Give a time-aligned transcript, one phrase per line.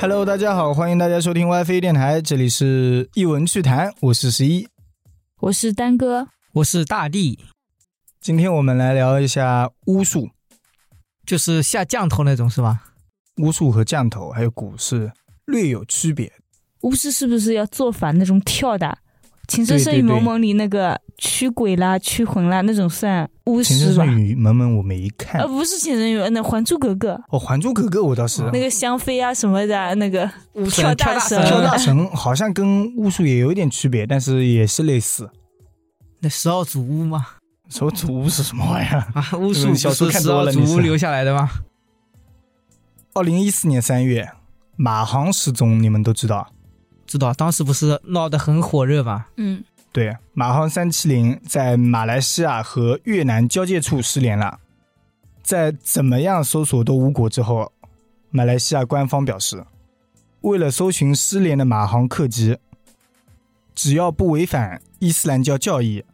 [0.00, 4.68] Hello，大家好，欢迎大家收听 WiFi 电台，这里是一文趣谈，我是十一，
[5.40, 7.40] 我是丹哥，我是大地。
[8.20, 10.30] 今天我们来聊一下巫术，
[11.26, 12.94] 就是下降头那种是吧？
[13.38, 15.10] 巫术和降头还有蛊是
[15.46, 16.32] 略有区别。
[16.82, 18.86] 巫师是不是要做反那种跳的？
[19.48, 23.74] 《情深深雨蒙蒙》里那个驱鬼啦、驱魂啦那种算巫师吧？
[23.78, 30.30] 《情深深雨蒙蒙》我没看，呃，不是《情深雨》，那《还珠格格》哦，《还珠格格》我倒是那个香妃啊什么的，那个
[30.70, 35.30] 跳大神，跳大神好像跟巫术也有点区别，但是也是类似。
[36.20, 37.26] 那十二祖巫吗？
[37.70, 39.30] 十二祖巫是什么玩意儿 啊？
[39.38, 41.48] 巫术小说看多了，祖巫留下来的吗？
[43.14, 44.28] 二零一四年三月，
[44.76, 46.48] 马航失踪，你们都知道。
[47.08, 49.26] 知道当时不是闹得很火热吗？
[49.36, 54.60] 嗯，对，马航三七零在马来西亚和越南交界处失联了，
[55.42, 57.72] 在怎么样搜索都无果之后，
[58.28, 59.64] 马来西亚官方表示，
[60.42, 62.58] 为了搜寻失联的马航客机，
[63.74, 66.04] 只要不违反伊斯兰教教义，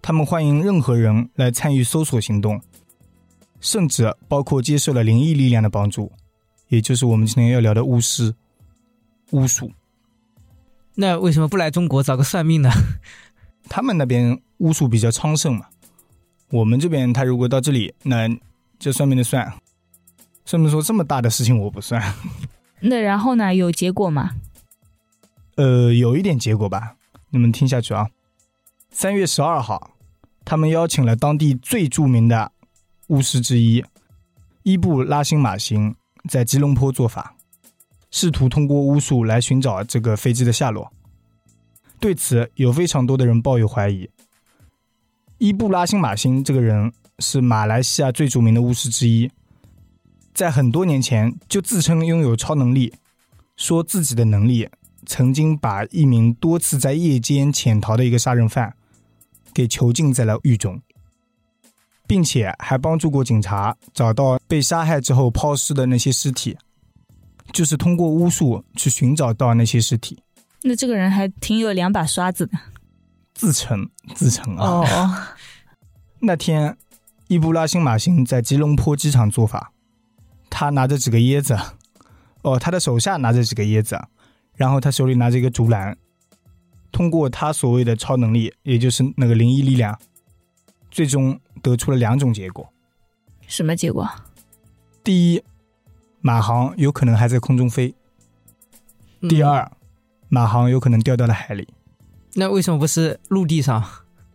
[0.00, 2.58] 他们欢迎任何人来参与搜索行动，
[3.60, 6.10] 甚至包括接受了灵异力量的帮助，
[6.68, 8.34] 也就是我们今天要聊的巫师、
[9.32, 9.70] 巫术。
[10.96, 12.70] 那为什么不来中国找个算命呢？
[13.68, 15.66] 他们那边巫术比较昌盛嘛。
[16.50, 18.28] 我们这边他如果到这里，那
[18.78, 19.52] 这算命的算。
[20.44, 22.02] 算命说这么大的事情我不算。
[22.80, 23.54] 那然后呢？
[23.54, 24.30] 有结果吗？
[25.56, 26.96] 呃，有一点结果吧。
[27.30, 28.08] 你们听下去啊。
[28.90, 29.92] 三月十二号，
[30.44, 32.50] 他们邀请了当地最著名的
[33.06, 33.84] 巫师之一
[34.64, 35.94] 伊布拉辛马辛
[36.28, 37.36] 在吉隆坡做法。
[38.10, 40.92] 试图通过巫术来寻找这个飞机的下落，
[41.98, 44.08] 对此有非常多的人抱有怀疑。
[45.38, 49.30] 伊布拉辛马辛这个人是马来西亚最著名的巫师之一，
[50.34, 52.92] 在很多年前就自称拥有超能力，
[53.56, 54.68] 说自己的能力
[55.06, 58.74] 曾经把一名多次在夜间潜逃的一个杀人犯
[59.54, 60.82] 给囚禁在了狱中，
[62.06, 66.58] 并且还帮助过警察找到被杀害之后抛尸的那些尸体。
[67.52, 70.22] 就是通过巫术去寻找到那些尸体，
[70.62, 72.58] 那这个人还挺有两把刷子的，
[73.34, 74.64] 自称自称啊。
[74.64, 75.14] 哦，
[76.20, 76.76] 那天
[77.28, 79.72] 伊布拉辛马辛在吉隆坡机场做法，
[80.48, 81.58] 他拿着几个椰子，
[82.42, 84.00] 哦，他的手下拿着几个椰子，
[84.54, 85.96] 然后他手里拿着一个竹篮，
[86.92, 89.98] 通过他所谓的超能力，也就是那个灵异力量，
[90.90, 92.72] 最终得出了两种结果。
[93.46, 94.08] 什么结果？
[95.02, 95.42] 第一。
[96.20, 97.94] 马航有可能还在空中飞。
[99.28, 99.70] 第二，
[100.28, 101.68] 马航有可能掉到了海里。
[102.34, 103.84] 那为什么不是陆地上？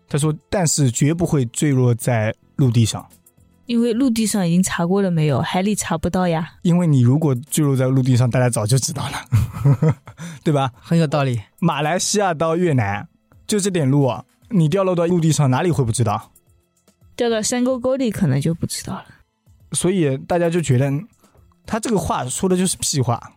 [0.08, 3.08] 他说：“但是绝不会坠落在陆地上，
[3.66, 6.54] 因为陆地上已经查过了没有，海里查不到呀。
[6.62, 9.96] 因为你如果坠落在陆地上，大家早就知道了，
[10.44, 10.72] 对吧？
[10.80, 11.42] 很有道理。
[11.60, 13.08] 马来西亚到越南
[13.48, 14.12] 就这点路，
[14.50, 16.32] 你掉落到陆地上，哪里会不知道？
[17.16, 19.06] 掉到山沟沟里，可能就不知道了。
[19.72, 20.92] 所以大家就觉得。”
[21.66, 23.34] 他这个话说的就是屁话。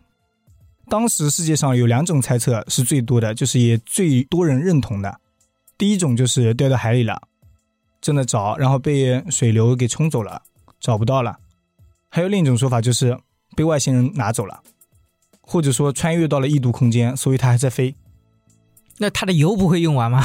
[0.87, 5.19] 当时世界上有两种猜测是最多的，就是也最多人认同的。
[5.77, 7.21] 第一种就是掉到海里了，
[8.01, 10.41] 正在找，然后被水流给冲走了，
[10.79, 11.37] 找不到了。
[12.09, 13.17] 还有另一种说法就是
[13.55, 14.63] 被外星人拿走了，
[15.41, 17.93] 或者说穿越到了异度空间，所以它还在飞。
[18.97, 20.23] 那它的油不会用完吗？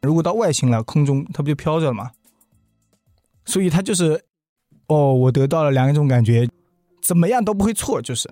[0.00, 2.12] 如果到外星了，空中它不就飘着了吗？
[3.44, 4.24] 所以它就是，
[4.86, 6.48] 哦，我得到了两种感觉。
[7.06, 8.28] 怎么样都不会错，就是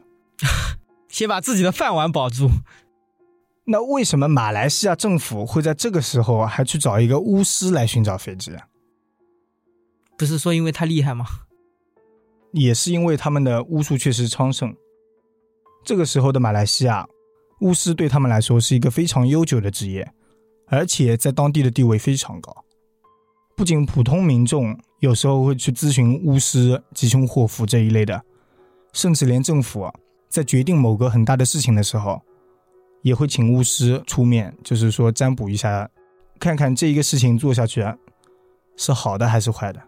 [1.09, 2.51] 先把自己的饭碗保住。
[3.67, 8.53] 那为什么马来西亚政府会在这个时候还去找一个巫师来寻找飞机？
[10.19, 11.25] 不是说因为他厉害吗？
[12.53, 14.75] 也是因为他们的巫术确实昌盛。
[15.85, 17.07] 这个时候的马来西亚，
[17.61, 20.13] 巫师对他们来说是一个非常悠久的职业，
[20.67, 22.65] 而且在当地的地位非常高。
[23.57, 28.23] 不仅普通民众有时候会去咨询巫师吉凶祸福这一类的。
[28.95, 29.93] 甚至连政府
[30.31, 32.23] 在决定某个很大的事情的时候，
[33.03, 35.91] 也会请巫师出面，就是说占卜一下，
[36.41, 37.85] 看看这一个事情做下去
[38.77, 39.83] 是好的还是坏的。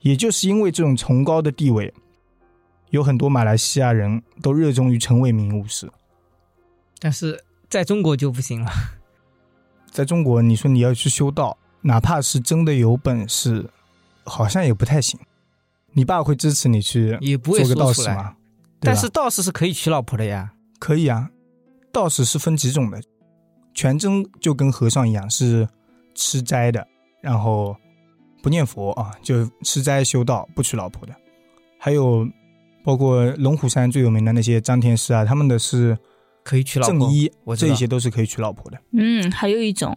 [0.00, 1.92] 也就是因为这种崇高的地位，
[2.88, 5.90] 有很多马来西亚人都热衷于成为名巫师。
[6.98, 8.70] 但是在中国就不行了。
[9.90, 13.70] 在中国，你说你要去修道，哪怕是真的有本事，
[14.24, 15.20] 好像也不太行。
[15.92, 18.36] 你爸会支持你去也不会做个道士吗？
[18.80, 20.52] 但是道士是可以娶老婆的呀。
[20.78, 21.28] 可以啊，
[21.92, 23.00] 道士是分几种的，
[23.74, 25.68] 全真就跟和尚一样是
[26.14, 26.86] 吃斋的，
[27.20, 27.76] 然后
[28.42, 31.14] 不念佛啊，就吃斋修道不娶老婆的。
[31.78, 32.26] 还有
[32.82, 35.98] 包括龙虎山最有名的那些张天师啊，他们的是
[36.42, 38.78] 可以娶老婆，正一，我知道这一些都是可以娶老婆的。
[38.92, 39.94] 嗯，还有一种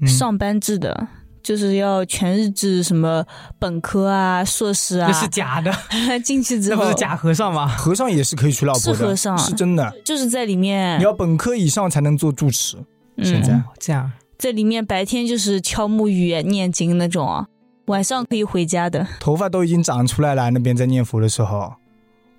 [0.00, 1.06] 嗯、上班制的，
[1.44, 3.22] 就是要全日制，什么
[3.58, 5.70] 本科啊、硕士啊那，是假的，
[6.24, 7.68] 进去之后那不是假和尚吗？
[7.68, 9.92] 和尚也是可以娶老婆的，是和尚是真的。
[10.04, 12.78] 就是在里面你，要本科以上才能做住持。
[13.22, 17.46] 现在这样，在里面白天就是敲木鱼、念经那种啊，
[17.88, 19.06] 晚上可以回家的。
[19.20, 21.74] 头发都已经长出来了，那边在念佛的时候，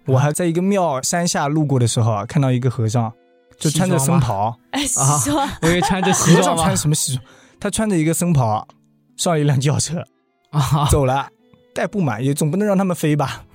[0.08, 3.14] 我还在一个庙山下路过的时候啊，看到一个和尚，
[3.60, 5.58] 就穿着僧袍，哎，啊是吧？
[5.62, 6.76] 我以为穿着西装和尚穿？
[6.76, 7.26] 什么西装？
[7.58, 8.68] 他穿着一个僧袍，
[9.16, 10.04] 上了一辆轿车
[10.52, 11.30] 啊， 走了，
[11.74, 13.46] 带不满，也总不能让他们飞吧。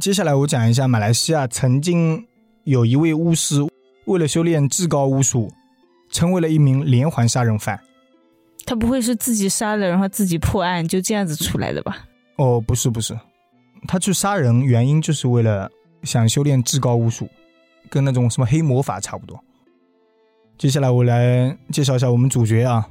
[0.00, 2.26] 接下来我讲一下马来西亚曾经
[2.64, 3.56] 有一位巫师，
[4.04, 5.52] 为了修炼至高巫术，
[6.10, 7.80] 成为了一名连环杀人犯。
[8.64, 12.06] 他不会是自己杀了，然后自己破案，就这样子出来的吧？
[12.36, 13.18] 哦，不是不是，
[13.88, 15.68] 他去杀人原因就是为了
[16.04, 17.28] 想修炼至高巫术，
[17.90, 19.42] 跟那种什么黑魔法差不多。
[20.58, 22.88] 接下来我来介绍一下我们主角啊，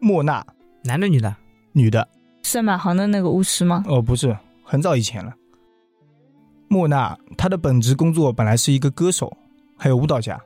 [0.00, 0.44] 莫娜，
[0.82, 1.36] 男的女的？
[1.72, 2.08] 女的，
[2.42, 3.84] 是马行的那个巫师吗？
[3.86, 5.34] 哦，不是，很早以前了。
[6.68, 9.30] 莫娜她的本职工作本来是一个歌手，
[9.76, 10.40] 还有舞蹈家。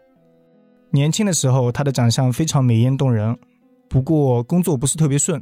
[0.90, 3.38] 年轻的时候，她的长相非常美艳动人，
[3.88, 5.40] 不过工作不是特别顺，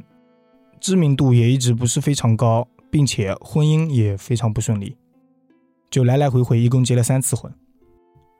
[0.79, 4.95] 知名度也一直不是非常高，并且婚姻也非常不顺利，
[5.89, 7.51] 就来来回回一共结了三次婚，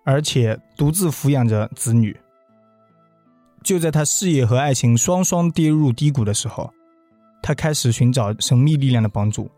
[0.05, 2.15] 而且独自抚养着子女。
[3.63, 6.71] 就在她事业和爱情双双跌入低谷的时候，
[7.41, 9.49] 她开始寻找神秘力量的帮助，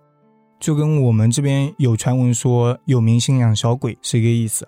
[0.59, 4.67] 就跟我们这边有传闻说有明星养小鬼是一个意思。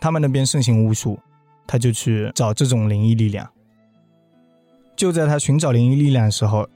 [0.00, 1.18] 他们那边盛行巫术，
[1.66, 3.48] 他就去找这种灵异力量。
[4.96, 6.68] 就在他寻找灵异力量的时候，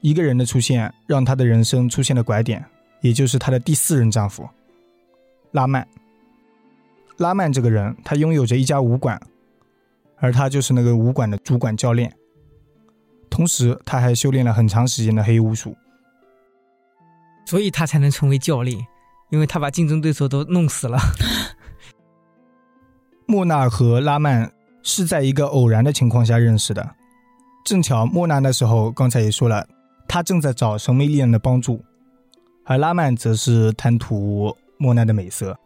[0.00, 2.64] 一个人的出现让他的人生出现了拐点，
[3.02, 4.48] 也就是他的第四任丈夫
[5.52, 5.86] 拉曼。
[7.18, 9.20] 拉曼这个人，他拥有着一家武馆，
[10.20, 12.14] 而他就是那个武馆的主管教练。
[13.28, 15.76] 同时，他还修炼了很长时间的黑巫术。
[17.46, 18.78] 所以他才能成为教练，
[19.30, 20.98] 因为他把竞争对手都弄死了。
[23.26, 24.52] 莫娜和拉曼
[24.82, 26.94] 是在一个偶然的情况下认识的，
[27.64, 29.66] 正巧莫娜那时候刚才也说了，
[30.06, 31.84] 她正在找神秘力量的帮助，
[32.64, 35.58] 而拉曼则是贪图莫娜的美色，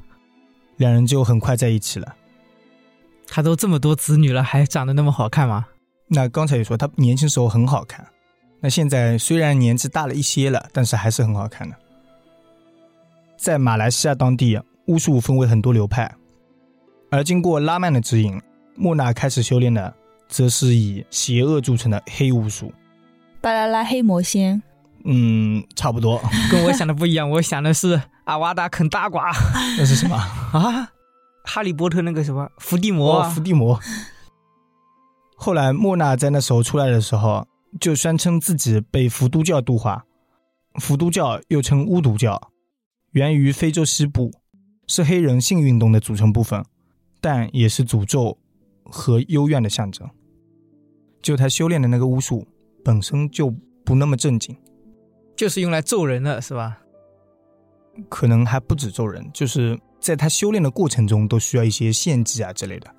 [0.76, 2.14] 两人就很快在一起了。
[3.28, 5.66] 他都这么多子女了，还长得那么好看吗？
[6.08, 8.06] 那刚才也说他年轻时候很好看，
[8.60, 11.76] 那现在虽然年纪大了一些了，但是还是很好看的。
[13.36, 16.14] 在马来西亚当地，巫术分为很多流派，
[17.10, 18.40] 而经过拉曼的指引，
[18.74, 19.94] 莫娜开始修炼的，
[20.28, 22.72] 则是以邪恶著称的黑巫术。
[23.40, 24.62] 巴啦啦黑魔仙，
[25.04, 26.22] 嗯，差不多。
[26.50, 29.30] 跟我想的不一样，我想的是阿瓦达啃大瓜
[29.76, 30.16] 那是什么？
[30.52, 30.88] 啊，
[31.44, 33.78] 哈利波特那个什么伏地魔伏地魔。
[35.36, 37.46] 后来莫娜在那时候出来的时候，
[37.80, 40.04] 就宣称自己被伏都教度化。
[40.80, 42.50] 伏都教又称巫毒教，
[43.12, 44.32] 源于非洲西部，
[44.88, 46.64] 是黑人性运动的组成部分，
[47.20, 48.36] 但也是诅咒
[48.84, 50.08] 和幽怨的象征。
[51.22, 52.44] 就他修炼的那个巫术
[52.84, 53.54] 本身就
[53.84, 54.56] 不那么正经，
[55.36, 56.78] 就是用来咒人的，是吧？
[58.08, 62.94] 可能还不止咒人，就是在他修炼的过程中都需要一些献祭啊之类的。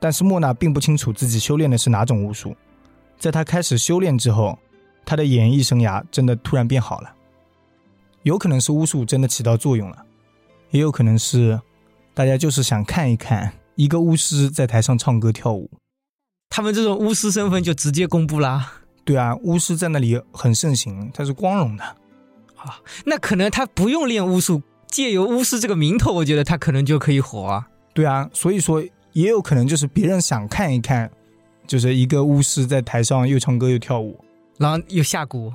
[0.00, 2.56] 但是莫娜并不清楚自己修炼的是哪种巫术，
[3.18, 4.58] 在他开始修炼之后，
[5.04, 7.14] 他的演艺生涯真的突然变好了。
[8.22, 10.06] 有可能是巫术真的起到作用了，
[10.70, 11.60] 也有可能是
[12.14, 15.70] 大家就是想看一看一个巫师在台上唱歌跳舞。
[16.48, 18.80] 他们这种巫师身份就直接公布啦。
[19.04, 21.84] 对啊，巫师在那里很盛行，他是光荣的。
[21.84, 24.62] 啊那可能他不用练巫术，
[24.94, 27.66] 借由巫师这个名头，我觉得他可能就可以火啊。
[27.92, 28.80] 对啊，所以说
[29.12, 31.10] 也有可能就是别人想看一看，
[31.66, 34.24] 就是一个巫师在台上又唱歌又跳舞，
[34.56, 35.52] 然后又下蛊，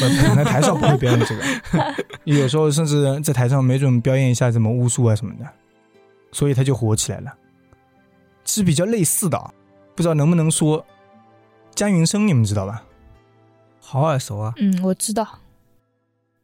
[0.00, 5.46] 可能台上不会表演这个， 有时候甚至在台上没准表演一下什么巫术啊什么的，
[6.32, 7.34] 所以他就火起来了。
[8.46, 9.52] 是比较类似的啊，
[9.94, 10.82] 不知道能不能说
[11.74, 12.82] 江云生，你们知道吧？
[13.80, 14.54] 好耳熟啊。
[14.56, 15.28] 嗯，我知道。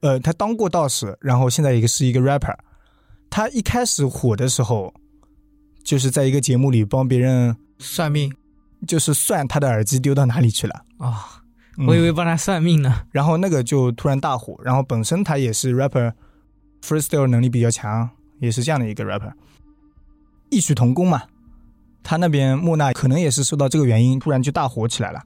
[0.04, 2.54] 呃，他当过道士，然后现在也是一个 rapper。
[3.30, 4.92] 他一开始火的时候，
[5.82, 8.30] 就是在一个节目里帮别人，算命
[8.86, 10.84] 就是算他的耳机丢到哪里去了。
[10.98, 11.42] 啊、
[11.78, 13.00] 嗯我以为帮他算命呢。
[13.12, 19.32] 然后那个就突然大火，然后本身他也是 rapper，freestyle 能力比较强，也是这样的一个 rapper，
[20.50, 21.22] 异曲同工嘛。
[22.02, 25.22] 他那边莫娜可能也是受到这个原因，突然就大火起来了。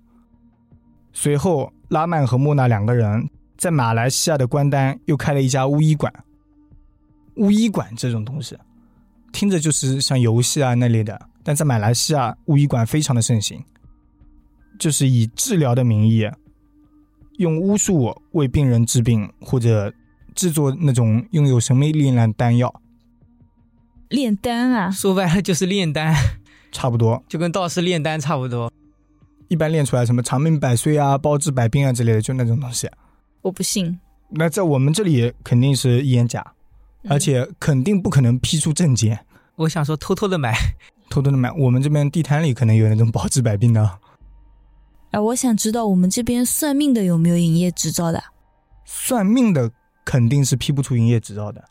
[1.12, 6.10] 随后，拉曼和莫娜两个人在马来西亚的关丹又开了一家巫医馆。
[7.34, 8.56] 巫医馆这种东西，
[9.32, 13.62] 听着就是像游戏啊那类的，但在马来西亚巫医馆非常的盛行，
[14.78, 16.28] 就是以治疗的名义，
[17.38, 19.92] 用巫术为病人治病，或者
[20.34, 22.80] 制作那种拥有神秘力量的丹药。
[24.08, 26.14] 炼丹啊，说白了就是炼丹，
[26.72, 28.72] 差不多就跟道士炼丹差不多。
[29.48, 32.88] 一般炼出来什么长命百岁啊、包治百病啊之类的，就那种东西。
[33.42, 33.98] 我不信。
[34.30, 36.44] 那在我们这里肯定是烟假，
[37.08, 39.18] 而且肯定不可能批出证件。
[39.56, 40.54] 我想说偷偷的买，
[41.08, 41.50] 偷偷的买。
[41.52, 43.98] 我们这边地摊里可能有那种包治百病的。
[45.10, 48.22] 哎，我想知道我们这边算命的有没有营业执照的？
[48.84, 49.70] 算命的
[50.04, 51.64] 肯定是批不出营业执照的。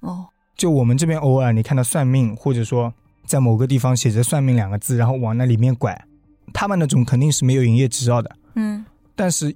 [0.00, 0.26] 哦。
[0.56, 2.92] 就我们这边偶尔你看到算命，或者说
[3.24, 5.96] 在某个地方写着“算命”两个字，然后往那里面拐，
[6.52, 8.36] 他们那种肯定是没有营业执照的。
[8.56, 8.84] 嗯。
[9.14, 9.54] 但是，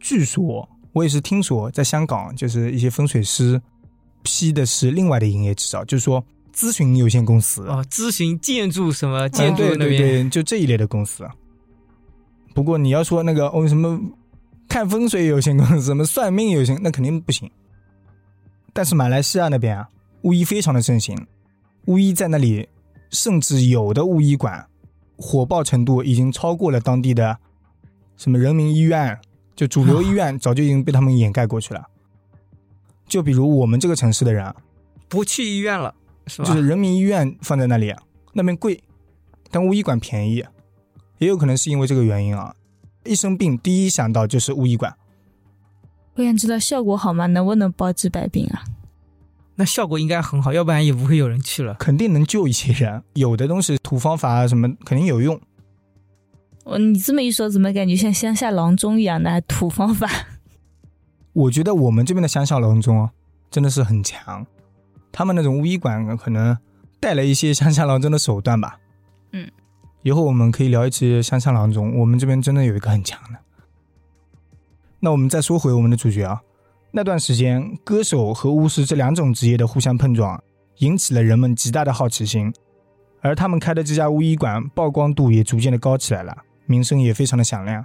[0.00, 3.60] 据说我也是听说，在香港就是一些风水师
[4.22, 11.24] 批的是另外的营业执照，就是说咨询有限公司哦，咨询建筑什么建筑那边就这一类的公司。
[12.54, 14.00] 不过你要说那个哦什么
[14.68, 17.48] 看风水有限公司，什么算命有限，那肯定不行。
[18.72, 19.88] 但是马来西亚那边啊。
[20.22, 21.16] 巫医非常的盛行，
[21.86, 22.68] 巫医在那里，
[23.08, 24.62] 甚至有的巫医馆
[25.16, 27.34] 火爆程度已经超过了当地的
[28.18, 29.18] 什么人民医院，
[29.54, 31.88] 就主流医院早就已经被他们掩盖过去了。
[33.06, 34.54] 就比如我们这个城市的人，
[35.08, 35.94] 不去医院了，
[36.26, 36.48] 是吧？
[36.48, 37.94] 就是人民医院放在那里，
[38.32, 38.82] 那边贵，
[39.50, 40.44] 但巫医馆便宜，
[41.18, 42.54] 也有可能是因为这个原因啊。
[43.04, 44.94] 一生病，第一想到就是巫医馆。
[46.14, 47.26] 我想知道效果好吗？
[47.26, 48.62] 能不能包治百病啊？
[49.56, 51.74] 那效果应该很好，要不然也不会有人去了。
[51.74, 55.40] 肯定能救一些人，有的东西土方法啊什么肯定有用。
[56.70, 60.08] 哦，你这么一说，怎么感觉像乡下郎中一样的土方法？
[61.32, 63.10] 我觉得我们这边的乡下郎中啊
[63.50, 64.46] 真的是很强，
[65.10, 66.56] 他们那种巫医馆可能
[67.00, 68.78] 带了一些乡下郎中的手段吧。
[69.32, 69.50] 嗯，
[70.02, 73.38] 以后我们可以聊一期乡下郎中，我们这边真的有一个很强的。
[75.00, 76.40] 那我们再说回我们的主角啊。
[76.92, 80.40] 那段时间，歌手和巫师这两种职业的互相碰撞，
[80.78, 82.52] 引起了人们极大的好奇心，
[83.22, 86.36] 而他们开的这家巫医馆曝光度也逐渐的高起来了，
[86.70, 87.84] 名声也非常的响亮。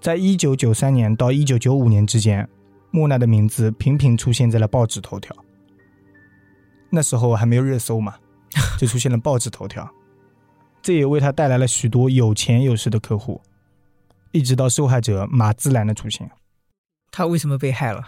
[0.00, 2.48] 在一九九三年到一九九五年之间，
[2.92, 5.34] 莫奈的名字频频出现在了报纸头条。
[6.88, 8.14] 那时候还没有热搜嘛，
[8.78, 9.90] 就出现了报纸头条，
[10.80, 13.42] 这也为他带来了许多有钱有势的客户，
[14.30, 16.30] 一直到受害者马兹兰的出现。
[17.10, 18.04] 他为什么被害了？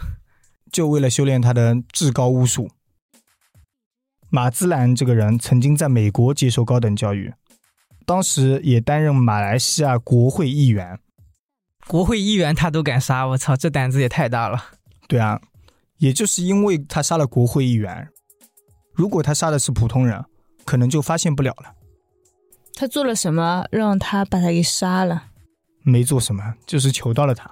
[0.71, 2.71] 就为了修炼他的至高巫术。
[4.31, 7.35] 马兹兰这个人曾经在美国接受高等教育，
[8.07, 10.99] 当时也担任马来西亚国会议员。
[11.87, 14.65] 国会议员他都敢杀，我操，这胆子也太大了。
[15.09, 15.41] 对啊，
[15.99, 18.09] 也就是因为他杀了国会议员，
[18.95, 20.25] 如果他杀的是普通人，
[20.65, 21.75] 可能就发现不了了。
[22.75, 25.25] 他做了什么让他把他给杀了？
[25.83, 27.51] 没做什么，就是求到了他。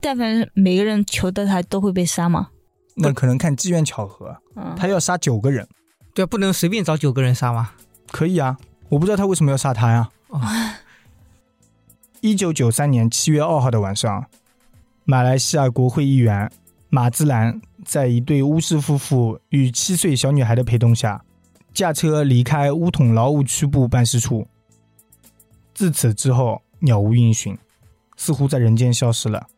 [0.00, 2.50] 但凡每个人求到他都会被杀吗？
[2.96, 4.36] 那可能看机缘巧合。
[4.76, 5.68] 他要杀九个人，
[6.14, 7.72] 对，不能随便找九个人杀吗？
[8.12, 8.56] 可以啊，
[8.94, 10.08] 我不知道他为什么要杀他呀。
[12.22, 14.24] 一九九三年七月二号的晚上，
[15.04, 16.50] 马来西亚国会议员
[16.90, 21.24] 马兹兰在一对巫师夫妇与七岁小女孩的陪同下，
[21.72, 24.46] 驾车离开乌统劳务区部办事处。
[25.74, 27.58] 自此之后，杳无音讯，
[28.16, 29.48] 似乎在人间消失了。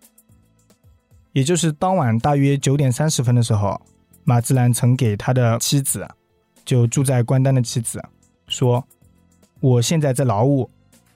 [1.33, 3.79] 也就是当晚大约九点三十分的时候，
[4.25, 6.09] 马兹兰曾给他的妻子，
[6.65, 8.03] 就住在关丹的妻子，
[8.49, 8.83] 说
[9.67, 10.71] ：“我现在在劳务，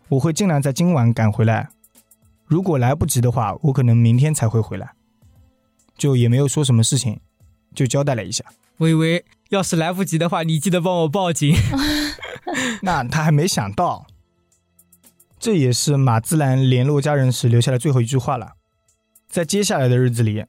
[0.09, 1.69] 我会尽量在今晚赶回来。
[2.47, 4.91] 如果来不及的话，我可能明天才会回来。”
[5.97, 7.21] 就也没有说什么事情，
[7.75, 8.45] 就交代了一下。
[8.79, 11.55] 微微要是来不及的话，你记得帮我报警。
[12.83, 14.07] 那他还没想到，
[15.39, 18.55] 这也是马自兰联络家人时留下的最后一句话了。
[19.29, 20.45] 在接下来的日子里，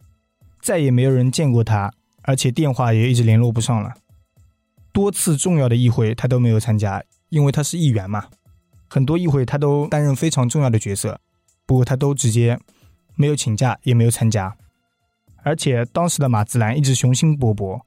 [0.59, 1.93] 再也没有人见过他，
[2.23, 3.93] 而且电话也一直联络不上了。
[4.91, 8.27] 多次重要的议会他都没有参加，因为他是议员嘛。
[8.87, 11.19] 很多议会他都担任非常重要的角色，
[11.65, 12.59] 不过他都直接
[13.15, 14.55] 没有请假，也没有参加。
[15.43, 17.81] 而且当时的马自兰一直雄心勃勃，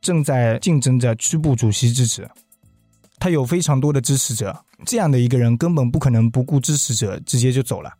[0.00, 2.26] 正在竞争着区部主席之职。
[3.18, 7.92] 他有非常多的支持者，这样的一个人根本不可能不顾支持者直接就走了。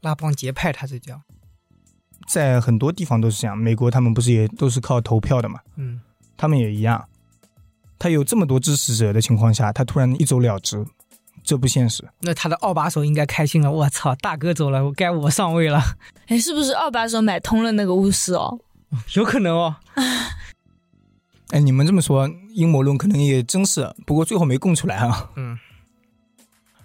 [0.00, 1.20] 拉帮结派，他这叫。
[2.26, 5.60] 在很多地方都是这样，美国他们不是也都是靠投票的嘛？
[5.76, 6.00] 嗯，
[6.36, 7.06] 他们也一样。
[7.98, 10.84] 他有这么多支持者的情况下，他突然一走了之，
[11.42, 12.06] 这不现实。
[12.20, 15.82] 那他的二把手应该开心了，我操，大哥走了，该我上位了。
[16.26, 18.58] 哎，是不是二把手买通了那个巫师哦？
[19.14, 19.76] 有可能哦。
[21.50, 25.30] 哎，你们这么说，阴谋论可能也真是，不过最后没供出来啊。
[25.36, 25.58] 嗯。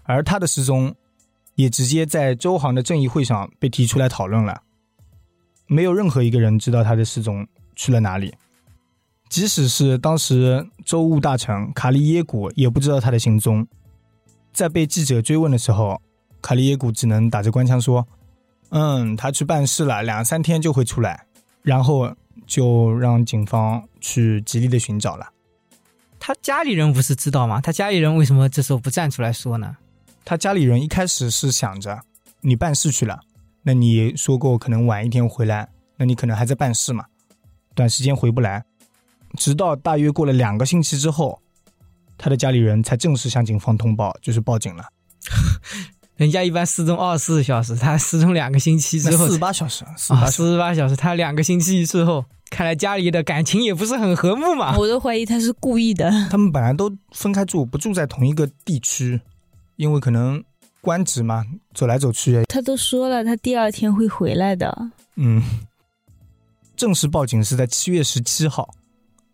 [0.03, 0.95] 而他的失踪，
[1.55, 4.61] 也直接在周航的正义会上被提出来讨论了。
[5.67, 8.33] 没有任何一个人知道他的失踪去了哪里，
[9.29, 13.65] 即使是当时州务大臣卡利耶古也不知道他的行踪。
[14.51, 16.01] 在被记者追问的时候，
[16.41, 18.05] 卡利耶古只能打着官腔说
[18.69, 21.25] ：“嗯，他去办事了，两三天就会出来。”
[21.61, 22.15] 然后
[22.47, 25.29] 就让警方去极力的寻找了。
[26.19, 27.61] 他家里人不是知道吗？
[27.61, 29.77] 他家里人为什么这时候不站出来说呢？
[30.25, 32.01] 他家里人一开始是想着，
[32.41, 33.19] 你办事去了，
[33.61, 37.05] 那你说过可能晚一天回来，那你可能还在办事嘛，
[37.75, 38.63] 短时间回不来。
[39.37, 41.41] 直到大约过了两个星期之后，
[42.17, 44.85] 他的家里人才正式向警方通报，就是报警了。
[46.17, 54.77] 人家一般失踪二十四小时，他失踪两个星期之后，四十八小时，四十八小时，他两个星期之后，看来家里的感情也不是很和睦嘛。
[54.77, 56.11] 我都怀疑他是故意的。
[56.29, 59.21] 他们本来都分开住，不住在同一个地区，
[59.77, 60.43] 因为可能
[60.81, 62.43] 官职嘛，走来走去。
[62.49, 64.91] 他都说了，他第二天会回来的。
[65.15, 65.41] 嗯，
[66.75, 68.73] 正式报警是在七月十七号，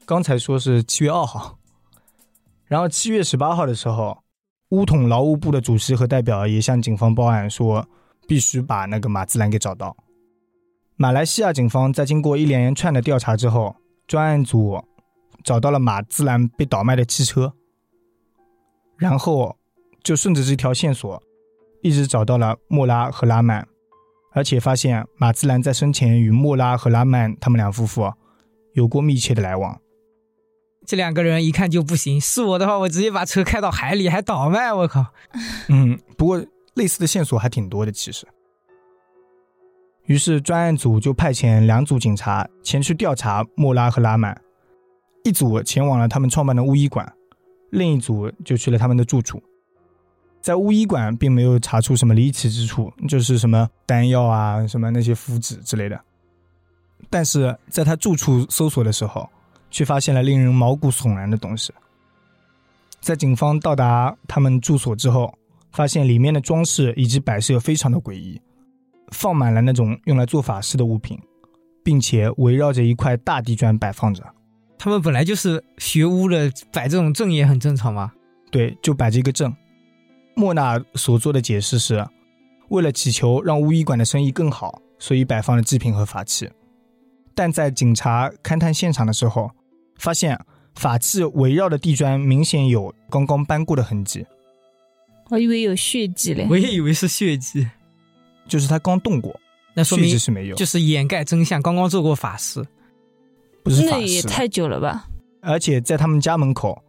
[0.08, 1.58] 刚才说是七月二号，
[2.66, 4.24] 然后七月十八号的时候。
[4.70, 7.88] 乌统劳务部的主席和代表也向警方报案说，
[8.28, 9.96] 必须把那个马兹兰给找到。
[10.96, 13.76] 马来西亚警方在经过一连串的调查之后，
[14.08, 14.84] 专案组
[15.44, 17.54] 找到了马兹兰被倒卖的汽车，
[18.98, 19.56] 然后
[20.04, 21.22] 就顺着这条线索，
[21.84, 23.66] 一直找到了莫拉和拉曼，
[24.34, 28.12] 而且发现马兹兰在生前与莫拉和拉曼他们两夫妇
[28.74, 29.80] 有过密切的来往。
[30.86, 35.06] 这两个人一看就不行，是我的话，我直接把车开到海里，还倒卖，我靠！
[35.70, 36.44] 嗯，不过
[36.76, 38.28] 类似的线索还挺多的，其实。
[40.06, 44.40] 于是专案组就派遣两组警察前去调查莫拉和拉曼，
[45.24, 47.12] 一组前往了他们创办的巫医馆，
[47.72, 49.42] 另一组就去了他们的住处。
[50.42, 56.00] 在巫医馆并没有查出什么离奇之处，就是什么丹药啊、什么那些符纸之类的。
[57.10, 59.28] 但是在他住处搜索的时候，
[59.70, 61.74] 却发现了令人毛骨悚然的东西。
[63.00, 65.34] 在警方到达他们住所之后，
[65.72, 68.42] 发现里面的装饰以及摆设非常的诡异，
[69.12, 71.20] 放满了那种用来做法事的物品，
[71.84, 74.24] 并且围绕着一块大地砖摆放着。
[74.78, 78.12] 他们本来就是学巫的，摆这种阵也很正常嘛？
[78.52, 79.54] 对，就摆着一个阵。
[80.36, 82.06] 莫娜所做的解释是，
[82.70, 86.50] 为了祈求让巫医馆的生意更好，所以摆放了祭品和法器。
[87.36, 89.52] 但在警察勘探现场的时候，
[89.98, 90.40] 发现
[90.74, 94.26] 法器围绕的地砖明显有刚刚搬过的痕迹，
[95.30, 97.68] 我以为有血迹嘞，我也以为是血迹，
[98.48, 99.38] 就是他刚动过，
[99.74, 102.66] 那说明是没有，就是掩盖真相，刚刚做过法事，
[103.64, 105.08] 不是法事，那也太久了吧？
[105.42, 106.82] 而且在他们家门口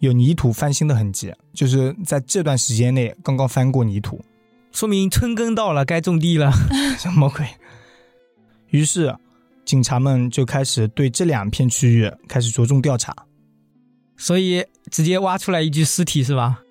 [0.00, 4.20] 有泥土翻新的痕迹，就是在这段时间内刚刚翻过泥土，
[4.72, 6.50] 说明春耕到了，该种地了，
[6.98, 7.46] 什么鬼？
[8.70, 9.14] 于是。
[9.66, 13.12] 警察们就开始对这两片区域开始着重调查，
[14.16, 16.62] 所以直接挖出来一具尸体是吧？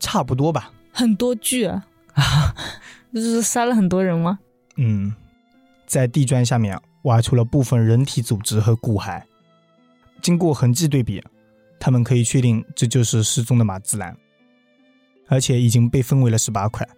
[0.00, 0.72] 差不多吧。
[0.90, 1.84] 很多具啊，
[3.12, 4.38] 不是杀了很多人吗？
[4.76, 5.14] 嗯，
[5.86, 9.22] 在地砖下面挖出了部分人体组织和骨骸，
[10.22, 11.22] 经过痕迹对比，
[11.78, 14.16] 他们可以确定这就是失踪的马自兰，
[15.28, 16.88] 而且已经被分为了十八块。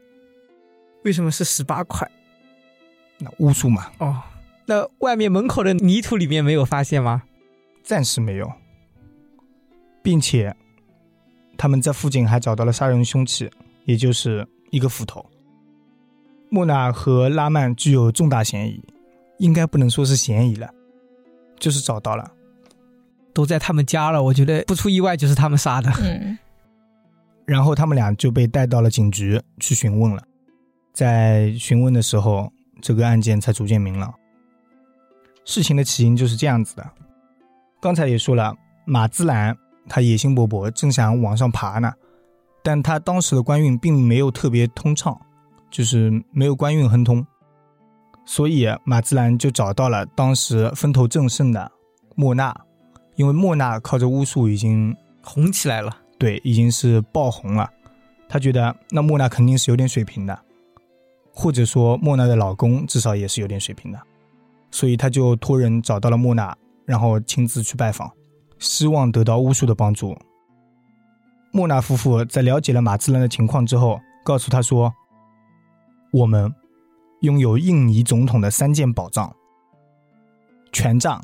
[1.02, 2.08] 为什么是十八块？
[3.18, 3.90] 那巫术嘛。
[3.98, 4.22] 哦。
[4.66, 7.22] 那外面门口的泥土里面没有发现吗？
[7.82, 8.52] 暂时没有，
[10.02, 10.54] 并且
[11.56, 13.48] 他们在附近还找到了杀人凶器，
[13.84, 15.24] 也就是一个斧头。
[16.48, 18.82] 莫娜和拉曼具有重大嫌疑，
[19.38, 20.68] 应该不能说是嫌疑了，
[21.60, 22.28] 就是找到了，
[23.32, 24.20] 都在他们家了。
[24.20, 25.90] 我觉得不出意外就是他们杀的。
[26.02, 26.36] 嗯。
[27.44, 30.22] 然后他们俩就被带到了警局去询问了，
[30.92, 34.12] 在询问的时候，这个案件才逐渐明朗。
[35.46, 36.90] 事情的起因就是这样子的，
[37.80, 38.54] 刚才也说了，
[38.84, 39.56] 马兹兰
[39.88, 41.92] 他野心勃勃，正想往上爬呢，
[42.64, 45.16] 但他当时的官运并没有特别通畅，
[45.70, 47.24] 就是没有官运亨通，
[48.24, 51.70] 所以马兹兰就找到了当时风头正盛的
[52.16, 52.52] 莫娜，
[53.14, 57.70] 因为莫娜靠着巫术已经红起来了，对，已经是爆红了，
[58.28, 60.36] 他觉得那莫娜肯定是有点水平的，
[61.32, 64.00] 或者说莫娜的老公至少也是有点水平的。
[64.70, 68.10] 所以他就托人找到了莫娜，然后亲自去拜访，
[68.58, 70.16] 希望得到巫术的帮助。
[71.52, 74.92] 莫娜夫妇在了解了马自兰的情况之后，告诉他说
[76.12, 76.52] ：“我们
[77.20, 79.34] 拥有印尼总统的三件宝藏——
[80.72, 81.22] 权杖、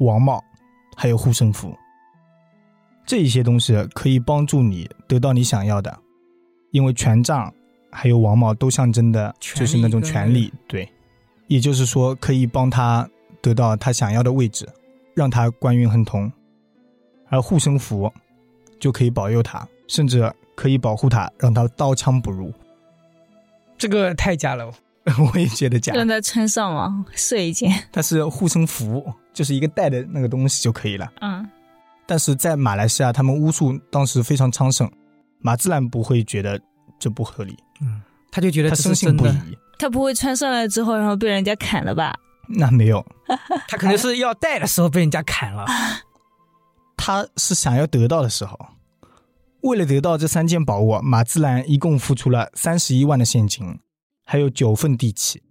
[0.00, 0.42] 王帽，
[0.96, 1.76] 还有护身符。
[3.04, 5.96] 这一些东西可以帮助你得到你想要的，
[6.70, 7.52] 因为权杖
[7.92, 10.88] 还有王帽都象征的就是那种权力，对，
[11.46, 13.08] 也就是说可以帮他
[13.40, 14.68] 得到他想要的位置，
[15.14, 16.30] 让他官运亨通。
[17.28, 18.12] 而护身符。”
[18.78, 22.52] 就可以保佑他，甚至可以保护他，让他刀枪不入。
[23.78, 24.70] 这个太假了，
[25.32, 25.94] 我也觉得假。
[25.94, 27.06] 让他穿上吗？
[27.14, 27.72] 射一件。
[27.90, 31.10] 它是护身符，就是一个带的那个东西就可以了。
[31.22, 31.48] 嗯。
[32.04, 34.88] 但是在马来西亚，他们巫术当时非常昌盛，
[35.40, 36.60] 马自然不会觉得
[36.98, 37.56] 这不合理。
[37.80, 38.02] 嗯。
[38.30, 39.56] 他就觉得他深信不疑。
[39.78, 42.14] 他不会穿上来之后，然后被人家砍了吧？
[42.48, 43.04] 那没有。
[43.68, 45.66] 他可能是要戴的时候被人家砍了。
[46.96, 48.58] 他是想要得到的时候，
[49.62, 53.80] 为了得到这三件宝物，马自然一共付出了三十一万的现金，
[54.24, 55.42] 还有九份地契。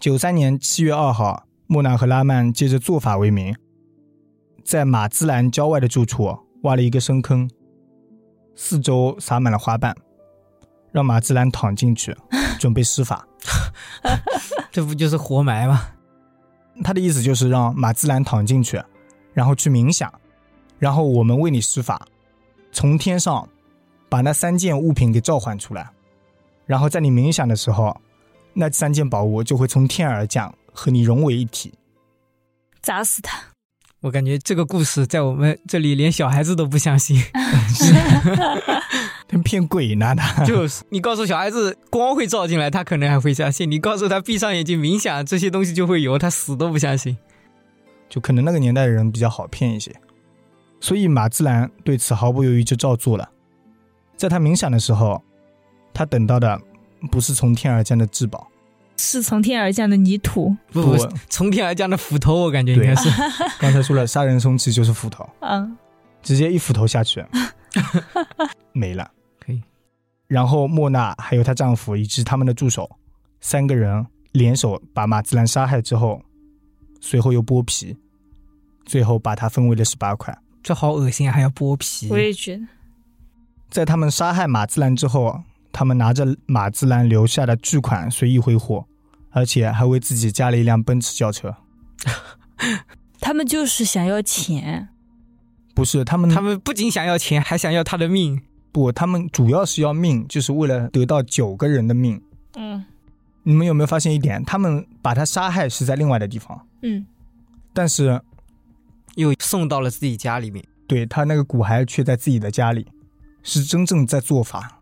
[0.00, 3.54] 九三年七月二号，莫娜和拉曼借着做法为名，
[4.64, 7.48] 在马自兰郊外的住处挖了一个深坑，
[8.54, 9.94] 四周撒满了花瓣，
[10.92, 12.16] 让马自兰躺进去，
[12.64, 13.28] 准备施法。
[14.72, 15.86] 这不就是活埋吗？
[16.82, 18.82] 他的意思就是让马自兰躺进去，
[19.34, 20.10] 然后去冥想。
[20.78, 22.00] 然后我们为你施法，
[22.72, 23.46] 从天上
[24.08, 25.86] 把那三件物品给召唤出来，
[26.64, 27.94] 然后在你冥想的时候，
[28.54, 31.70] 那三件宝物就会从天而降，和你融为一体，
[32.80, 33.53] 砸死他！
[34.04, 37.18] 我感觉这个故事在我们这里连小孩子都不相信，
[39.26, 40.14] 他骗鬼呢！
[40.14, 47.16] 他就是你告诉小孩子光会照进来，他可能还会相信；你告诉他闭上眼睛冥想，这些东西就会有，他死都不相信。
[48.10, 49.90] 就可能那个年代的人比较好骗一些。
[50.80, 53.26] 所以马自兰对此毫不犹豫就照做了。
[54.18, 55.22] 在他冥想的时候，
[55.94, 56.60] 他等到的
[57.10, 58.46] 不是从天而降的至宝，
[58.96, 60.56] 是从天而降的泥土。
[60.70, 63.08] 不不，从天而降的斧头，我感觉应该是。
[63.58, 65.28] 刚才说了，杀人凶器就是斧头。
[65.40, 65.76] 嗯，
[66.22, 67.24] 直接一斧头下去，
[68.72, 69.10] 没了。
[69.38, 69.62] 可以。
[70.26, 72.88] 然后莫娜还有她丈夫以及他们的助手
[73.40, 76.22] 三个人联手把马自兰杀害之后，
[77.00, 77.96] 随后又剥皮，
[78.84, 80.36] 最后把它分为了十八块。
[80.62, 81.32] 这好恶心啊！
[81.32, 82.08] 还要剥皮。
[82.10, 82.66] 我也觉得，
[83.70, 85.42] 在他们杀害马自兰之后，
[85.74, 88.86] 他们拿着马自兰留下的巨款随意挥霍，
[89.30, 91.56] 而且还为自己加了一辆奔驰轿车。
[93.20, 94.88] 他们就是想要钱，
[95.74, 96.30] 不是他们？
[96.30, 98.40] 他们不仅想要钱，还想要他的命。
[98.70, 102.22] 不，他们主要是要命，就是为了得到九个人的命。
[102.54, 102.84] 嗯，
[103.42, 104.44] 你们有没有发现一点？
[104.44, 106.66] 他们把他杀害是在另外的地方。
[106.82, 107.04] 嗯，
[107.72, 108.22] 但是。
[109.16, 112.84] 又送到了自己家里面，对他那个骨骸却在自己的家里，
[113.44, 114.80] 是真正在做法。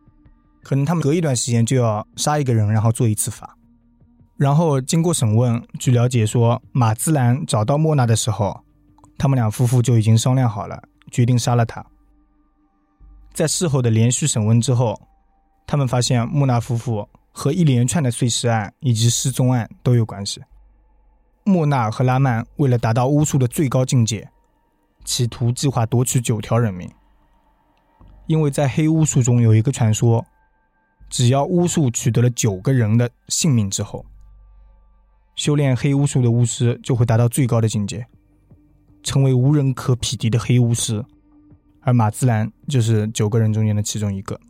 [0.62, 3.56] 可能他们隔一段时间就要杀一个人，然后做一次法。
[4.36, 8.64] 然后经过审问，据了解说，马兹兰找到莫娜的时候，
[9.18, 11.84] 他们两夫妇就已经商量好了，决定杀了他。
[13.32, 15.00] 在事后的连续审问之后，
[15.66, 20.42] 他们发现莫娜夫妇和一连串的碎尸案以及失踪案都有关系。
[21.44, 24.28] 莫纳和拉曼为了达到巫术的最高境界，
[25.04, 26.90] 企图计划夺取九条人命。
[28.26, 30.24] 因为在黑巫术中有一个传说，
[31.12, 34.06] 只要巫术取得了九个人的性命之后，
[35.36, 38.06] 修炼黑巫术的巫师就会达到最高的境界，
[39.02, 41.04] 成为无人可匹敌的黑巫师。
[41.82, 44.40] 而马自兰就是九个人中间的其中一个。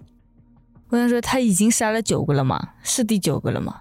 [0.90, 2.74] 我想说，他已经杀了九个了吗？
[2.84, 3.80] 是第九个了吗？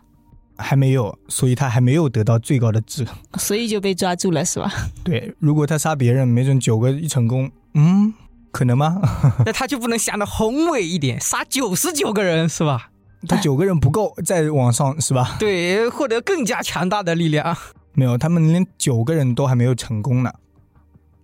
[0.58, 3.06] 还没有，所以他还没有得到最高的智，
[3.38, 4.72] 所以就被抓住了，是吧？
[5.04, 8.12] 对，如果他杀别人，没准九个一成功，嗯，
[8.52, 9.02] 可能吗？
[9.46, 12.90] 那他就不能想的宏伟一点，杀九十九个人，是吧？
[13.28, 15.36] 他九个人不够，再往上，是吧？
[15.40, 17.56] 对，获得更加强大的力量。
[17.94, 20.32] 没有，他们连九个人都还没有成功呢。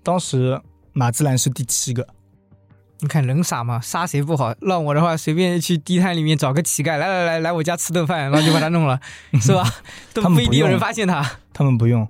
[0.03, 0.61] 当时
[0.93, 2.07] 马自兰是第七个。
[2.99, 4.55] 你看人傻吗，杀谁不好？
[4.59, 8.99] 让我的话，随便去地摊里面找个乞丐，来来来，来我家吃顿饭，然后就把他弄了，
[9.39, 9.63] 是吧？
[10.13, 11.23] 都不一定有人发现他。
[11.53, 12.07] 他们不用。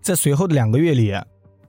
[0.00, 1.12] 在随后的两个月里，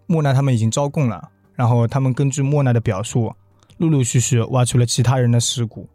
[0.05, 1.29] 莫奈他们已经招供了，
[1.61, 3.31] 然后他们根据莫奈的表述，
[3.77, 5.87] 陆陆续续挖出了其他人的尸骨，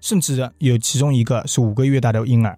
[0.00, 2.56] 甚至有其中一个是五个月大的婴儿。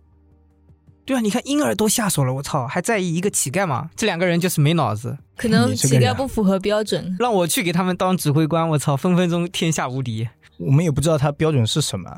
[1.07, 3.89] 对啊，你看婴儿都下手了，我操，还在意一个乞丐吗？
[3.97, 7.17] 这两个人就是没脑子，可能乞丐不符合标准。
[7.19, 10.29] 让我去给他们当指挥官，我操，分分钟天下无敌。
[10.59, 12.15] 我们也不知道他标准是什么，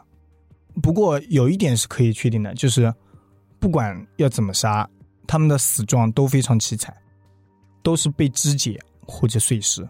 [0.82, 2.92] 不过有一点是可以确定的，就是
[3.60, 4.90] 不管要怎么杀，
[5.24, 6.92] 他们的死状都非常凄惨，
[7.80, 8.76] 都是被肢解
[9.06, 9.86] 或者碎尸。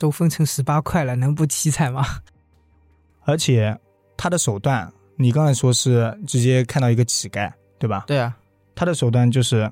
[0.00, 2.02] 都分成十八块了，能不凄惨吗？
[3.26, 3.78] 而且
[4.16, 8.04] 他的手段，你刚才说是直接看到一个乞丐，对吧？
[8.06, 8.34] 对啊，
[8.74, 9.70] 他的手段就是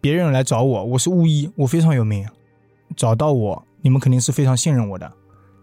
[0.00, 2.28] 别人来找我，我是巫医，我非常有名，
[2.96, 5.10] 找到我，你们肯定是非常信任我的。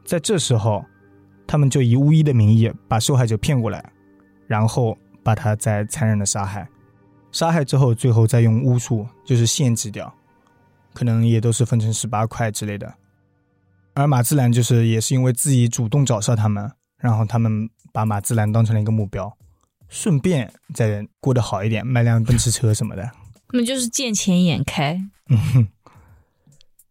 [0.05, 0.83] 在这时候，
[1.45, 3.83] 他们就以巫医的名义把受害者骗过来，
[4.47, 6.65] 然后把他再残忍的杀害。
[7.33, 10.11] 杀害之后，最后再用巫术就是献祭掉，
[10.93, 12.91] 可能也都是分成十八块之类的。
[13.97, 19.35] 而马自兰就是也是因为自己主动找上他们，然后他们把马自兰当成了一个目标，
[19.89, 23.01] 顺便再过得好一点，买辆奔驰车什么的。
[23.47, 25.01] 他们就是见钱眼开。
[25.29, 25.67] 嗯哼，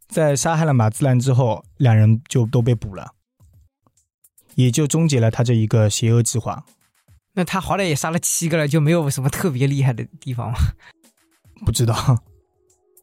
[0.09, 3.13] 在杀害了马自兰之后，两人就都被捕了，
[4.57, 6.65] 也就终结了他这一个邪恶计划。
[7.35, 10.59] 那他好歹也杀了七个了，就没有什么特别厉害的地方吗？
[11.65, 12.25] 不知道，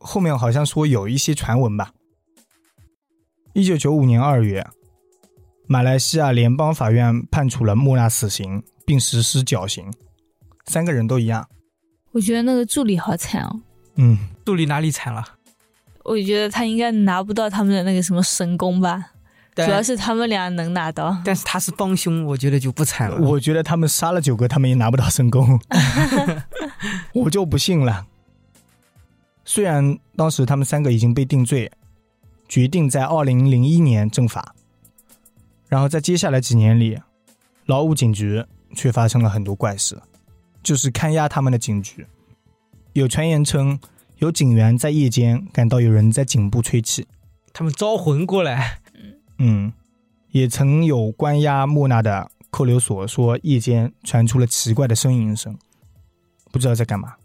[0.02, 1.94] 后面好像说有一些传闻吧。
[3.54, 4.66] 一九九五年二月，
[5.68, 9.94] 马来西亚联邦法院判处了莫娜死刑，并实施绞刑，
[10.66, 11.48] 三个人都一样。
[12.14, 13.62] 我觉得那个助理好惨哦。
[13.98, 15.24] 嗯，助理哪里惨了？
[16.04, 19.12] 我觉得他应该拿不到他们的那个什么神功吧。
[19.56, 23.18] 主要是他们俩能拿到，但是他是帮凶，我觉得就不惨了。
[23.22, 25.60] 我觉得他们杀了九个，他们也拿不到神功，
[27.14, 28.08] 我就不信了。
[29.46, 31.72] 虽然当时他们三个已经被定罪，
[32.48, 34.54] 决定在二零零一年正法，
[35.68, 37.00] 然后在接下来几年里，
[37.66, 40.02] 劳务警局却发生了很多怪事，
[40.62, 42.06] 就是看押他们的警局。
[42.94, 43.80] 有传言称，
[44.18, 47.08] 有警员在夜间感到有人在颈部吹气，
[47.52, 48.80] 他们招魂过来。
[49.40, 49.74] 嗯，
[50.30, 55.58] 也曾有关押莫娜的扣留所说，夜间传出了奇怪的呻吟声，
[56.52, 57.16] 不知道在干嘛。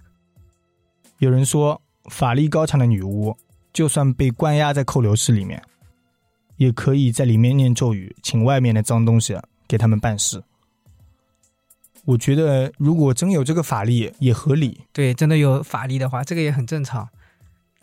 [1.18, 3.36] 有人说，法力高强的女巫，
[3.78, 5.62] 就算被关押在扣留室里面，
[6.56, 9.38] 也可以在里面念咒语，请外面的脏东西
[9.68, 10.42] 给他们办事。
[12.04, 14.80] 我觉得，如果真有这个法力，也合理。
[14.92, 17.08] 对，真的有法力的话，这个也很正常。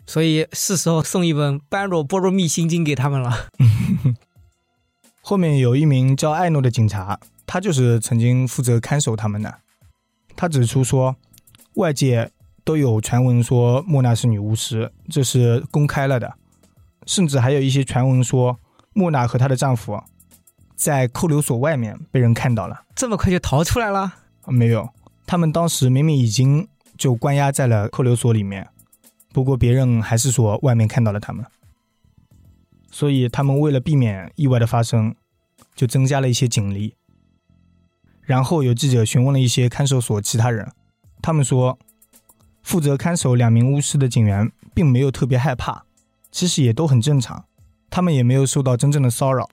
[0.04, 3.48] 所以是时候送一本《般若波罗蜜心经》给他们了。
[5.22, 9.60] 后面有一名叫艾诺的警察，他就是曾经负责看守他们的。
[10.36, 11.16] 他指出说，
[11.76, 12.30] 外界
[12.66, 16.34] 都有传闻说莫娜是女巫师，这是公开了的。
[17.06, 18.58] 甚至还有一些传闻说，
[18.92, 20.02] 莫娜和她的丈夫
[20.74, 22.82] 在扣留所外面被人看到了。
[22.96, 24.12] 这么快就逃出来了？
[24.48, 24.90] 没有，
[25.24, 26.66] 他们当时明明已经
[26.98, 28.66] 就关押在了扣留所里面。
[29.32, 31.46] 不过别人还是说外面看到了他们，
[32.90, 35.14] 所以他们为了避免意外的发生，
[35.76, 36.96] 就增加了一些警力。
[38.22, 40.68] 然后有记者询问了一些看守所其他人，
[41.22, 41.78] 他们说，
[42.66, 45.84] 负责看守两名巫师的警员并没有特别害怕，
[46.32, 47.44] 其实也都很正常，
[47.88, 49.48] 他们也没有受到真正的骚扰。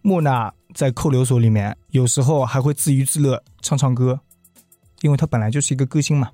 [0.00, 4.18] 莫娜在扣留所里面有时候还会自娱自乐唱唱歌，
[5.02, 6.30] 因为她本来就是一个歌星嘛。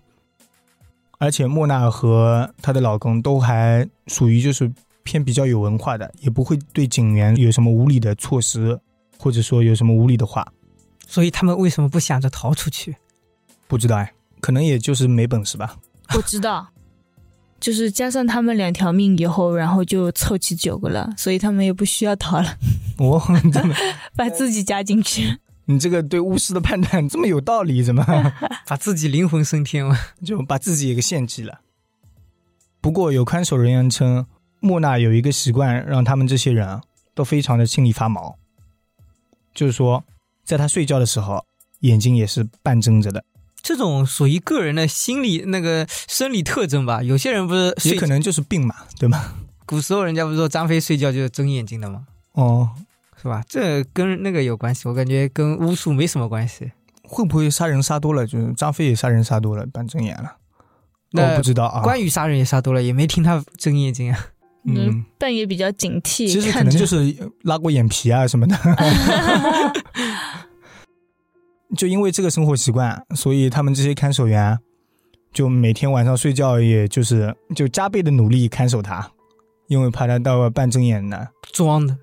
[1.19, 8.79] 而且莫娜和她的老公都还属于就是偏比较有文化的，也不会对警员有什么无理的措施，
[9.19, 10.47] 或者说有什么无理的话。
[11.09, 12.95] 所以他们为什么不想着逃出去？
[13.67, 15.77] 不知道哎，可能也就是没本事吧。
[16.15, 16.69] 我知道，
[17.59, 22.59] 就是加上他们两条命以后，然后就凑齐九个了，所以他们也不需要逃了。
[22.99, 23.21] 哦，
[24.17, 25.39] 把自己加进去。
[25.69, 28.05] 你这个对巫师的判断这么有道理，怎么
[28.69, 29.97] 把自己灵魂升天了？
[30.25, 31.61] 就把自己也给献祭了。
[32.81, 34.25] 不过有看守人员称，
[34.61, 36.81] 莫娜有一个习惯，让他们这些人
[37.15, 38.39] 都非常的心里发毛。
[39.53, 40.05] 就是说，
[40.45, 41.45] 在他睡觉的时候，
[41.81, 43.25] 眼睛也是半睁着的。
[43.63, 47.03] 这种属于个人的心理那个生理特征吧？
[47.03, 49.35] 有些人不是也可能就是病嘛，对吗？
[49.65, 52.07] 古时候人家不是说张飞睡觉就是睁眼睛的吗？
[52.33, 52.71] 哦。
[53.21, 53.43] 是吧？
[53.49, 56.71] 这跟那个有关系，我感觉跟巫术没什么关系。
[57.03, 60.37] 会不会杀人杀多了，就是张飞也杀人杀多了，半睁眼了？
[61.13, 61.81] 那我不知道啊。
[61.81, 64.27] 关羽杀人也杀多了，也没听他睁眼睛啊。
[64.65, 66.29] 嗯，但也比较警惕。
[66.29, 68.55] 其实可能就是拉过眼皮啊什么的。
[71.75, 74.59] 就因为这个生活习惯，所以他们这些看守员
[75.33, 79.11] 就每天晚上睡觉，也就是就加倍的努力看守他，
[79.67, 81.27] 因为怕他到了半睁眼呢。
[81.53, 81.97] 装的。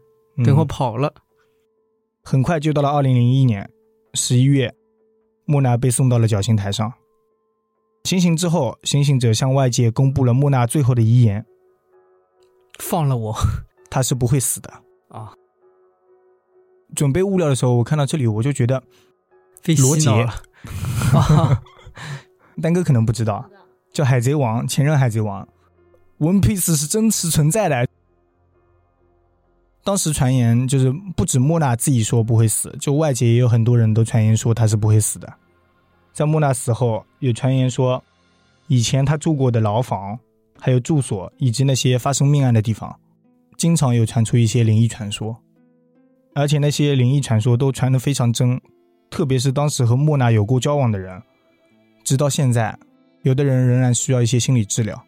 [0.44, 1.14] 等会跑了，
[2.24, 3.70] 很快就到了二零零一年
[4.16, 4.74] 十一月，
[5.46, 6.92] 莫娜被送到了绞刑台上。
[8.04, 11.46] 行刑之后，行刑者向外界公布了莫娜最后的遗言
[12.82, 13.36] ：“放了我，
[13.92, 14.74] 他是不会死的。”
[15.10, 15.32] 啊！
[16.96, 18.82] 准备物料的时候，我看到这里，我就觉得
[19.80, 20.10] 罗杰。
[20.10, 21.62] 啊，
[22.62, 23.46] 丹哥可能不知道，
[23.92, 25.48] 叫海贼王，前任海贼王
[26.20, 27.88] ，One Piece 是真实存在的。
[29.84, 35.32] 当时传言就是不止莫娜自己说不会死，就外界也有很多人都传言说他是不会死的。
[36.14, 38.02] 在莫娜死后，有传言说，
[38.68, 40.18] 以前他住过的牢房、
[40.58, 42.98] 还有住所以及那些发生命案的地方，
[43.58, 45.38] 经常有传出一些灵异传说，
[46.34, 48.62] 而且那些灵异传说都传得非常真，
[49.14, 51.22] 特别是当时和莫娜有过交往的人，
[52.04, 52.76] 直到现在，
[53.22, 55.06] 有的人仍然需要一些心理治疗。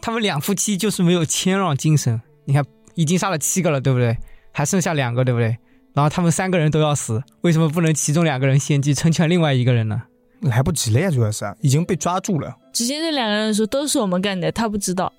[0.00, 2.64] 他们两夫妻就是没有谦让精神，你看。
[2.96, 4.16] 已经杀了七个了，对不对？
[4.52, 5.58] 还剩下两个，对不对？
[5.94, 10.00] 然后他们三个人都要死，为什么不能其中两个人献祭成全另外一个人呢？
[10.42, 12.56] 来不及了呀，主要是已经被抓住了。
[12.72, 15.12] 直接这两个人说都是我们干的，他不知道。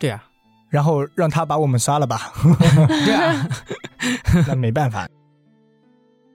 [0.00, 0.24] 对啊，
[0.70, 2.32] 然后让他把我们杀了吧。
[3.06, 3.48] 对啊，
[4.48, 5.08] 那没办法。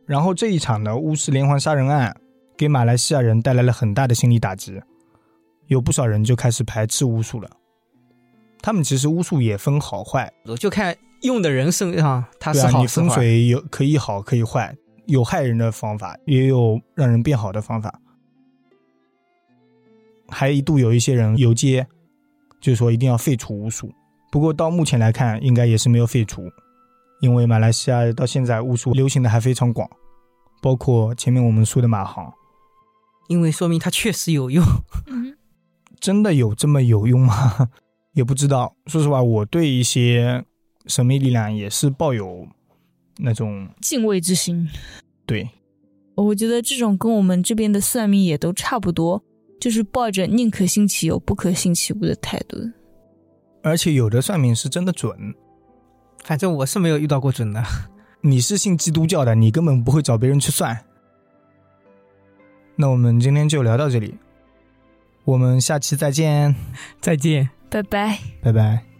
[0.06, 2.15] 然后这一场的巫师连环杀人案
[2.56, 4.82] 给马来西亚人带来了很大的心理打击，
[5.68, 7.50] 有不少人就开始排斥巫术了。
[8.62, 13.08] 他们其实巫术也分好坏，就看用的人身上他是好是坏。
[13.08, 18.00] 风水有可以好可以坏，有害人的方法，也有让人变好的方法。
[20.28, 21.86] 还一度有一些人游街，
[22.60, 23.91] 就是说一定要废除巫术。
[24.32, 26.50] 不过到目前来看，应该也是没有废除，
[27.21, 29.89] 因为马来西亚到现在巫术流行的还非常广，
[30.62, 32.34] 包括前面我们说的马航，
[33.28, 34.63] 因为说明它确实有用。
[35.99, 37.69] 真的有这么有用吗？
[38.13, 40.45] 也不知道，说实话，我对一些
[40.86, 42.47] 神秘力量也是抱有
[43.17, 44.69] 那种敬畏之心。
[45.25, 45.49] 对，
[46.15, 49.23] 我觉得这种跟我们这边的算命也都差不多，
[49.60, 52.58] 就是抱着宁可信其有，不可信其无的态度。
[53.63, 55.34] 而且有的算命是真的准，
[56.23, 57.63] 反正我是没有遇到过准的。
[58.21, 60.86] 你是信基督教的，你根本不会找别人去算。
[62.75, 64.17] 那我们今天就聊到这里，
[65.23, 66.56] 我们下期再见，
[66.99, 67.49] 再见。
[67.69, 68.94] 拜拜，拜拜。